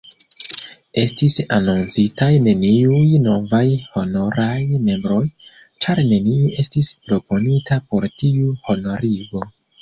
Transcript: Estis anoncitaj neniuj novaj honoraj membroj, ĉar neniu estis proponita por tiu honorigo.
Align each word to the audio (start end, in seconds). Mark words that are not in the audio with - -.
Estis 0.99 1.33
anoncitaj 1.57 2.29
neniuj 2.45 3.01
novaj 3.25 3.65
honoraj 3.97 4.55
membroj, 4.87 5.19
ĉar 5.87 6.03
neniu 6.09 6.49
estis 6.65 6.91
proponita 7.11 7.79
por 7.93 8.09
tiu 8.25 8.57
honorigo. 8.67 9.45